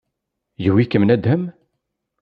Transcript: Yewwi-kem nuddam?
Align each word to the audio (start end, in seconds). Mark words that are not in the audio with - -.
Yewwi-kem 0.63 1.03
nuddam? 1.05 1.43